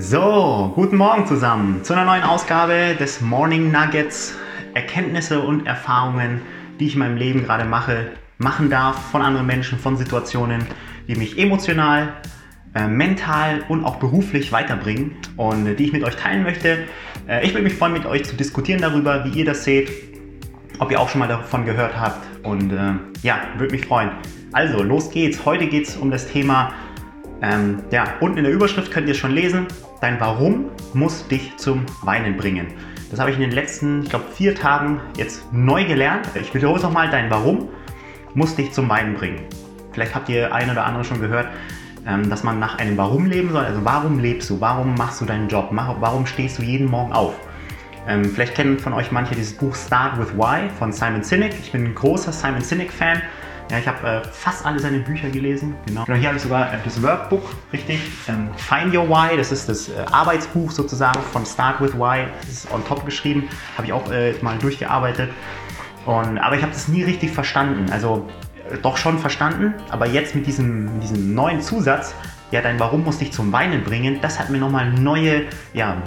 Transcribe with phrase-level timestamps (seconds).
[0.00, 4.36] So, guten Morgen zusammen zu einer neuen Ausgabe des Morning Nuggets.
[4.72, 6.40] Erkenntnisse und Erfahrungen,
[6.78, 10.64] die ich in meinem Leben gerade mache, machen darf von anderen Menschen, von Situationen,
[11.08, 12.12] die mich emotional,
[12.76, 16.84] äh, mental und auch beruflich weiterbringen und äh, die ich mit euch teilen möchte.
[17.26, 19.90] Äh, ich würde mich freuen, mit euch zu diskutieren darüber, wie ihr das seht,
[20.78, 22.92] ob ihr auch schon mal davon gehört habt und äh,
[23.24, 24.12] ja, würde mich freuen.
[24.52, 25.44] Also, los geht's.
[25.44, 26.72] Heute geht es um das Thema
[27.40, 29.66] ähm, ja, unten in der Überschrift könnt ihr schon lesen,
[30.00, 32.68] dein Warum muss dich zum Weinen bringen.
[33.10, 36.28] Das habe ich in den letzten, ich glaube, vier Tagen jetzt neu gelernt.
[36.34, 37.68] Ich wiederhole es nochmal, dein Warum
[38.34, 39.40] muss dich zum Weinen bringen.
[39.92, 41.48] Vielleicht habt ihr ein oder andere schon gehört,
[42.06, 43.64] ähm, dass man nach einem Warum leben soll.
[43.64, 44.60] Also warum lebst du?
[44.60, 45.68] Warum machst du deinen Job?
[45.70, 47.34] Warum stehst du jeden Morgen auf?
[48.06, 51.54] Ähm, vielleicht kennen von euch manche dieses Buch Start with Why von Simon Sinek.
[51.62, 53.22] Ich bin ein großer Simon Sinek-Fan.
[53.70, 55.74] Ja, ich habe äh, fast alle seine Bücher gelesen.
[55.86, 56.04] Genau.
[56.04, 58.00] genau hier habe ich sogar äh, das Workbook, richtig.
[58.28, 62.26] Ähm, Find Your Why, das ist das äh, Arbeitsbuch sozusagen von Start with Why.
[62.40, 63.48] Das ist on top geschrieben.
[63.76, 65.30] Habe ich auch äh, mal durchgearbeitet.
[66.06, 67.92] Und, aber ich habe das nie richtig verstanden.
[67.92, 68.26] Also
[68.70, 72.14] äh, doch schon verstanden, aber jetzt mit diesem, mit diesem neuen Zusatz,
[72.50, 75.42] ja, dein Warum muss dich zum Weinen bringen, das hat mir nochmal neue,
[75.74, 75.98] ja,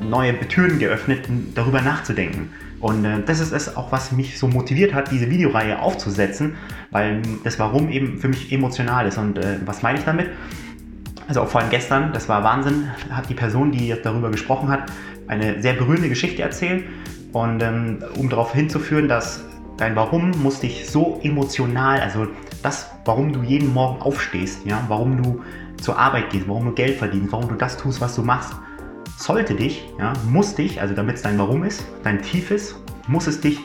[0.00, 2.50] neue Türen geöffnet, darüber nachzudenken.
[2.80, 6.54] Und äh, das ist es auch, was mich so motiviert hat, diese Videoreihe aufzusetzen,
[6.90, 9.18] weil das Warum eben für mich emotional ist.
[9.18, 10.28] Und äh, was meine ich damit?
[11.26, 14.90] Also auch vor allem gestern, das war Wahnsinn, hat die Person, die darüber gesprochen hat,
[15.26, 16.84] eine sehr berührende Geschichte erzählt.
[17.32, 19.44] Und ähm, um darauf hinzuführen, dass
[19.76, 22.28] dein Warum muss dich so emotional, also
[22.62, 25.42] das, warum du jeden Morgen aufstehst, ja, warum du
[25.80, 28.54] zur Arbeit gehst, warum du Geld verdienst, warum du das tust, was du machst,
[29.18, 32.76] sollte dich, ja, muss dich, also damit es dein Warum ist, dein Tief ist,
[33.08, 33.58] muss es dich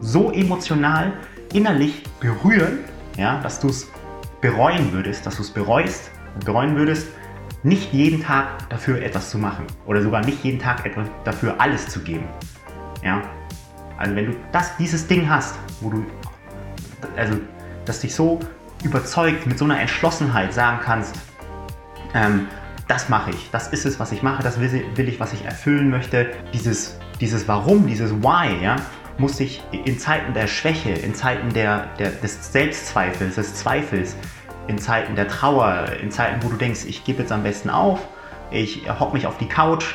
[0.00, 1.14] so emotional
[1.54, 2.80] innerlich berühren,
[3.16, 3.88] ja, dass du es
[4.42, 6.10] bereuen würdest, dass du es bereust
[6.44, 7.08] bereuen würdest,
[7.62, 11.88] nicht jeden Tag dafür etwas zu machen oder sogar nicht jeden Tag etwas dafür alles
[11.88, 12.28] zu geben.
[13.02, 13.22] Ja?
[13.96, 16.04] Also wenn du das, dieses Ding hast, wo du,
[17.16, 17.40] also
[17.86, 18.38] das dich so
[18.84, 21.16] überzeugt, mit so einer Entschlossenheit sagen kannst,
[22.14, 22.46] ähm,
[22.88, 25.90] das mache ich, das ist es, was ich mache, das will, ich, was ich erfüllen
[25.90, 26.30] möchte.
[26.54, 28.76] Dieses, dieses Warum, dieses Why, ja,
[29.18, 34.16] muss ich in Zeiten der Schwäche, in Zeiten der, der, des Selbstzweifels, des Zweifels,
[34.68, 38.00] in Zeiten der Trauer, in Zeiten, wo du denkst, ich gebe jetzt am besten auf,
[38.50, 39.94] ich hock mich auf die Couch,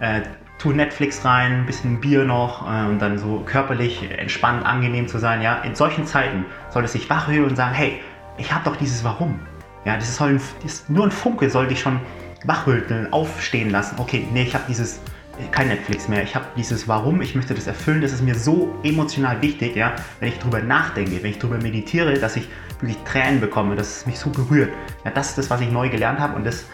[0.00, 0.22] äh,
[0.58, 5.18] tu Netflix rein, ein bisschen Bier noch äh, und dann so körperlich entspannt, angenehm zu
[5.18, 5.40] sein.
[5.40, 8.00] Ja, in solchen Zeiten soll es sich wachrühren und sagen, hey,
[8.36, 9.40] ich habe doch dieses Warum.
[9.84, 12.00] Ja, das ist, ein, das ist nur ein Funke, soll dich schon
[12.44, 13.96] wachrütteln, aufstehen lassen.
[13.98, 15.00] Okay, nee, ich habe dieses,
[15.50, 16.22] kein Netflix mehr.
[16.22, 19.94] Ich habe dieses Warum, ich möchte das erfüllen, das ist mir so emotional wichtig, ja,
[20.20, 22.48] wenn ich darüber nachdenke, wenn ich darüber meditiere, dass ich
[22.80, 24.70] wirklich Tränen bekomme, dass es mich so berührt.
[25.04, 26.66] Ja, das ist das, was ich neu gelernt habe und das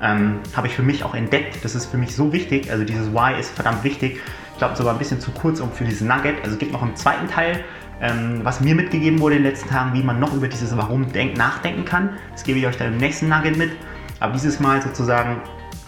[0.00, 1.64] ähm, habe ich für mich auch entdeckt.
[1.64, 2.70] Das ist für mich so wichtig.
[2.70, 4.20] Also dieses Why ist verdammt wichtig.
[4.52, 6.40] Ich glaube sogar ein bisschen zu kurz um für dieses Nugget.
[6.42, 7.64] Also es gibt noch einen zweiten Teil,
[8.00, 11.10] ähm, was mir mitgegeben wurde in den letzten Tagen, wie man noch über dieses Warum
[11.12, 12.10] denk nachdenken kann.
[12.32, 13.70] Das gebe ich euch dann im nächsten Nugget mit.
[14.20, 15.40] Aber dieses Mal sozusagen,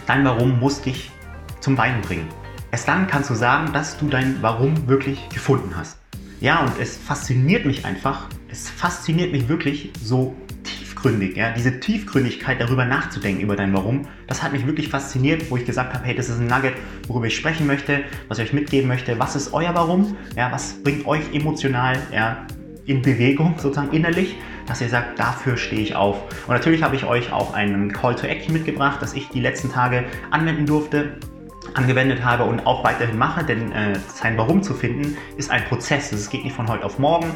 [0.07, 1.11] dein Warum muss dich
[1.59, 2.27] zum Weinen bringen.
[2.71, 5.97] Erst dann kannst du sagen, dass du dein Warum wirklich gefunden hast.
[6.39, 12.59] Ja, und es fasziniert mich einfach, es fasziniert mich wirklich so tiefgründig, ja, diese Tiefgründigkeit
[12.59, 16.15] darüber nachzudenken, über dein Warum, das hat mich wirklich fasziniert, wo ich gesagt habe, hey,
[16.15, 16.73] das ist ein Nugget,
[17.07, 20.81] worüber ich sprechen möchte, was ich euch mitgeben möchte, was ist euer Warum, ja, was
[20.81, 22.45] bringt euch emotional, ja,
[22.85, 24.35] in Bewegung, sozusagen innerlich,
[24.71, 26.23] dass ihr sagt, dafür stehe ich auf.
[26.47, 29.69] Und natürlich habe ich euch auch einen Call to Action mitgebracht, das ich die letzten
[29.69, 31.17] Tage anwenden durfte
[31.73, 36.11] angewendet habe und auch weiterhin mache, denn äh, sein Warum zu finden ist ein Prozess.
[36.11, 37.31] Es geht nicht von heute auf morgen.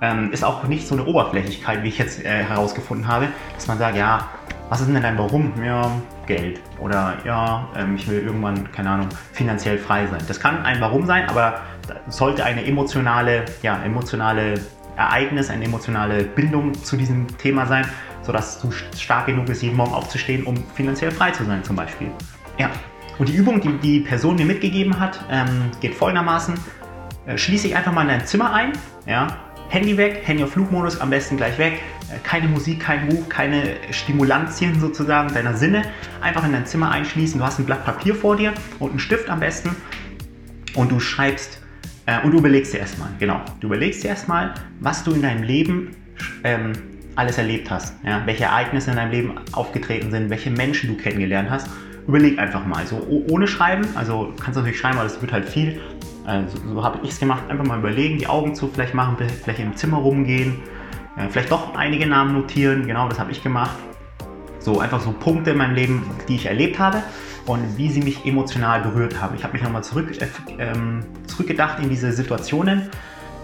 [0.00, 3.78] Ähm, ist auch nicht so eine Oberflächlichkeit, wie ich jetzt äh, herausgefunden habe, dass man
[3.78, 4.28] sagt, ja,
[4.68, 5.52] was ist denn dein Warum?
[5.64, 5.90] Ja,
[6.26, 6.60] Geld.
[6.78, 10.20] Oder ja, ähm, ich will irgendwann, keine Ahnung, finanziell frei sein.
[10.28, 11.60] Das kann ein Warum sein, aber
[12.08, 14.54] sollte eine emotionale, ja, emotionale
[14.98, 17.86] Ereignis, eine emotionale Bindung zu diesem Thema sein,
[18.22, 22.10] sodass du stark genug bist, jeden Morgen aufzustehen, um finanziell frei zu sein, zum Beispiel.
[22.58, 22.70] Ja.
[23.18, 26.54] Und die Übung, die die Person mir mitgegeben hat, ähm, geht folgendermaßen:
[27.26, 28.72] äh, Schließe dich einfach mal in dein Zimmer ein,
[29.06, 29.28] ja,
[29.68, 31.80] Handy weg, Handy auf Flugmodus, am besten gleich weg.
[32.10, 35.82] Äh, keine Musik, kein Buch, keine Stimulantien sozusagen deiner Sinne.
[36.20, 37.38] Einfach in dein Zimmer einschließen.
[37.38, 39.76] Du hast ein Blatt Papier vor dir und einen Stift am besten.
[40.74, 41.60] Und du schreibst
[42.08, 45.42] äh, und du überlegst dir erstmal, genau, du überlegst dir erstmal, was du in deinem
[45.42, 45.94] Leben
[46.42, 46.72] ähm,
[47.16, 48.22] alles erlebt hast, ja?
[48.24, 51.68] welche Ereignisse in deinem Leben aufgetreten sind, welche Menschen du kennengelernt hast.
[52.06, 55.46] Überleg einfach mal, so ohne Schreiben, also kannst du natürlich schreiben, aber das wird halt
[55.46, 55.80] viel.
[56.24, 59.60] Also, so habe ich es gemacht, einfach mal überlegen, die Augen zu vielleicht machen, vielleicht
[59.60, 60.60] im Zimmer rumgehen,
[61.18, 63.76] äh, vielleicht doch einige Namen notieren, genau das habe ich gemacht.
[64.60, 67.02] So einfach so Punkte in meinem Leben, die ich erlebt habe
[67.44, 69.34] und wie sie mich emotional berührt haben.
[69.36, 70.26] Ich habe mich nochmal zurück, äh,
[70.58, 71.00] ähm,
[71.38, 72.90] zurückgedacht in diese Situationen.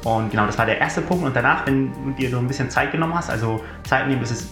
[0.04, 1.24] Und genau, das war der erste Punkt.
[1.24, 4.32] Und danach, wenn du dir so ein bisschen Zeit genommen hast, also Zeit nehmen, das
[4.32, 4.50] ist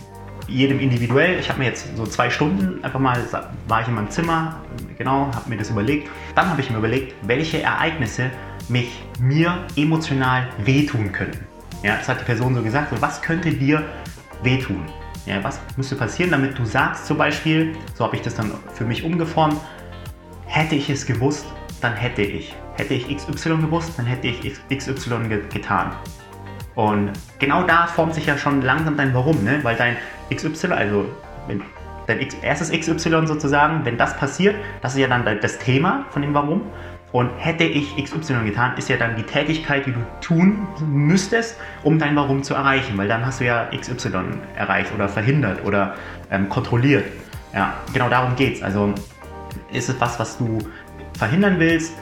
[0.48, 1.38] jedem individuell.
[1.38, 3.18] Ich habe mir jetzt so zwei Stunden einfach mal,
[3.68, 4.60] war ich in meinem Zimmer,
[4.96, 6.08] genau, habe mir das überlegt.
[6.34, 8.30] Dann habe ich mir überlegt, welche Ereignisse
[8.68, 11.44] mich mir emotional wehtun könnten.
[11.82, 13.82] Ja, das hat die Person so gesagt, so, was könnte dir
[14.42, 14.82] wehtun?
[15.26, 18.84] Ja, was müsste passieren, damit du sagst zum Beispiel, so habe ich das dann für
[18.84, 19.60] mich umgeformt,
[20.46, 21.46] hätte ich es gewusst,
[21.80, 22.54] dann hätte ich.
[22.76, 24.40] Hätte ich XY gewusst, dann hätte ich
[24.70, 25.92] XY getan.
[26.74, 29.60] Und genau da formt sich ja schon langsam dein Warum, ne?
[29.62, 29.96] weil dein
[30.34, 31.04] XY, also
[31.46, 31.62] wenn
[32.06, 36.22] dein X, erstes XY sozusagen, wenn das passiert, das ist ja dann das Thema von
[36.22, 36.62] dem Warum.
[37.12, 41.98] Und hätte ich XY getan, ist ja dann die Tätigkeit, die du tun müsstest, um
[41.98, 44.24] dein Warum zu erreichen, weil dann hast du ja XY
[44.56, 45.94] erreicht oder verhindert oder
[46.30, 47.04] ähm, kontrolliert.
[47.52, 48.62] Ja, genau darum geht es.
[48.62, 48.94] Also
[49.70, 50.58] ist es was, was du
[51.18, 51.92] verhindern willst,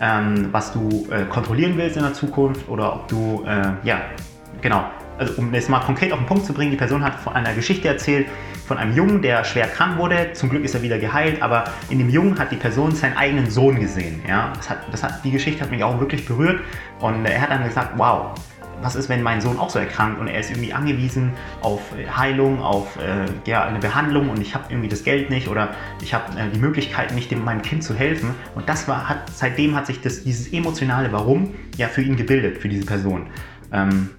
[0.00, 4.00] ähm, was du äh, kontrollieren willst in der Zukunft oder ob du, äh, ja,
[4.60, 4.84] genau,
[5.18, 7.52] also um es mal konkret auf den Punkt zu bringen, die Person hat von einer
[7.52, 8.26] Geschichte erzählt
[8.70, 10.32] von einem Jungen, der schwer krank wurde.
[10.32, 13.50] Zum Glück ist er wieder geheilt, aber in dem Jungen hat die Person seinen eigenen
[13.50, 14.22] Sohn gesehen.
[14.28, 14.52] Ja?
[14.54, 16.60] Das hat, das hat, die Geschichte hat mich auch wirklich berührt
[17.00, 18.30] und er hat dann gesagt, wow,
[18.82, 21.80] was ist, wenn mein Sohn auch so erkrankt und er ist irgendwie angewiesen auf
[22.16, 26.14] Heilung, auf äh, ja, eine Behandlung und ich habe irgendwie das Geld nicht oder ich
[26.14, 28.34] habe äh, die Möglichkeit nicht, dem, meinem Kind zu helfen.
[28.54, 32.58] Und das war, hat, seitdem hat sich das, dieses emotionale Warum ja für ihn gebildet,
[32.58, 33.26] für diese Person.
[33.72, 34.10] Ähm,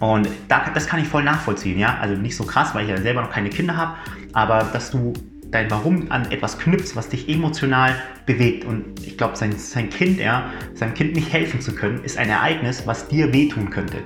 [0.00, 1.98] und da, das kann ich voll nachvollziehen, ja.
[2.00, 3.96] Also nicht so krass, weil ich ja selber noch keine Kinder habe,
[4.32, 5.12] aber dass du
[5.54, 7.94] dein Warum an etwas knüpfst, was dich emotional
[8.26, 8.64] bewegt.
[8.64, 12.28] Und ich glaube, sein, sein Kind, ja, seinem Kind nicht helfen zu können, ist ein
[12.28, 13.98] Ereignis, was dir wehtun könnte.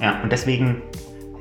[0.00, 0.82] Ja, und deswegen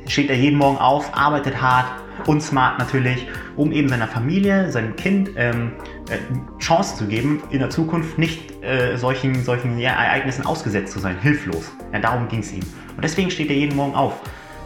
[0.08, 1.88] steht er jeden Morgen auf, arbeitet hart
[2.28, 5.72] und smart natürlich, um eben seiner Familie, seinem Kind ähm,
[6.10, 6.18] äh,
[6.60, 11.18] Chance zu geben, in der Zukunft nicht äh, solchen, solchen ja, Ereignissen ausgesetzt zu sein,
[11.20, 11.72] hilflos.
[11.94, 12.64] Ja, darum ging es ihm.
[12.96, 14.20] Und deswegen steht er jeden Morgen auf.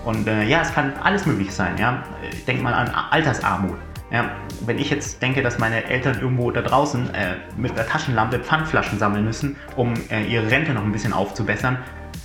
[0.05, 1.75] Und äh, ja, es kann alles möglich sein.
[1.77, 2.03] Ja?
[2.31, 3.77] Ich denke mal an Altersarmut.
[4.11, 4.31] Ja,
[4.65, 8.97] wenn ich jetzt denke, dass meine Eltern irgendwo da draußen äh, mit der Taschenlampe Pfandflaschen
[8.97, 11.77] sammeln müssen, um äh, ihre Rente noch ein bisschen aufzubessern,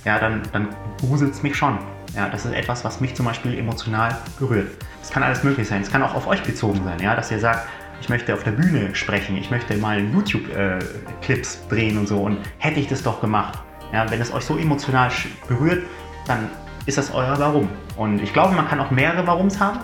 [0.03, 1.77] ja, dann, dann gruselt es mich schon.
[2.15, 4.71] Ja, das ist etwas, was mich zum Beispiel emotional berührt.
[5.01, 5.81] Es kann alles möglich sein.
[5.81, 7.67] Es kann auch auf euch bezogen sein, ja, dass ihr sagt,
[8.01, 12.39] ich möchte auf der Bühne sprechen, ich möchte mal YouTube-Clips äh, drehen und so und
[12.57, 13.59] hätte ich das doch gemacht.
[13.93, 15.11] Ja, wenn es euch so emotional
[15.47, 15.83] berührt,
[16.27, 16.49] dann
[16.85, 17.69] ist das euer Warum.
[17.95, 19.79] Und ich glaube, man kann auch mehrere Warums haben,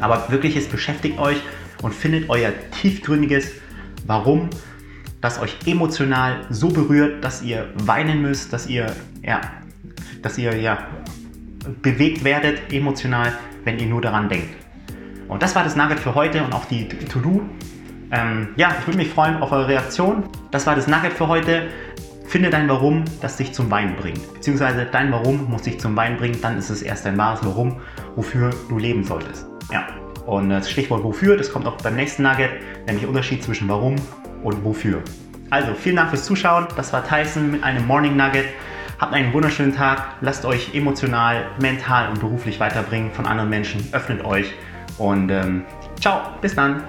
[0.00, 1.38] aber wirklich, es beschäftigt euch
[1.82, 3.52] und findet euer tiefgründiges
[4.06, 4.50] Warum,
[5.20, 9.40] das euch emotional so berührt, dass ihr weinen müsst, dass ihr, ja,
[10.22, 10.78] dass ihr ja,
[11.82, 13.32] bewegt werdet emotional,
[13.64, 14.48] wenn ihr nur daran denkt.
[15.28, 17.42] Und das war das Nugget für heute und auch die To-Do.
[18.10, 20.24] Ähm, ja, ich würde mich freuen auf eure Reaktion.
[20.50, 21.68] Das war das Nugget für heute.
[22.26, 24.34] Finde dein Warum, das dich zum Wein bringt.
[24.34, 27.80] Beziehungsweise dein Warum muss dich zum Wein bringen, dann ist es erst dein wahres Warum,
[28.16, 29.47] wofür du leben solltest.
[29.70, 29.86] Ja.
[30.26, 32.50] Und das Stichwort wofür, das kommt auch beim nächsten Nugget,
[32.86, 33.96] nämlich Unterschied zwischen warum
[34.42, 35.02] und wofür.
[35.50, 36.66] Also, vielen Dank fürs Zuschauen.
[36.76, 38.44] Das war Tyson mit einem Morning Nugget.
[38.98, 40.02] Habt einen wunderschönen Tag.
[40.20, 43.88] Lasst euch emotional, mental und beruflich weiterbringen von anderen Menschen.
[43.92, 44.52] Öffnet euch.
[44.98, 45.64] Und ähm,
[45.98, 46.82] ciao, bis dann.